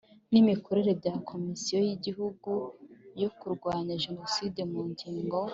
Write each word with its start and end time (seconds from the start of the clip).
N 0.31 0.33
imikorere 0.41 0.91
bya 0.99 1.15
komisiyo 1.29 1.77
y 1.87 1.91
igihugu 1.95 2.51
yo 3.21 3.29
kurwanya 3.39 3.93
jenoside 4.03 4.61
mu 4.71 4.81
ngingo 4.91 5.39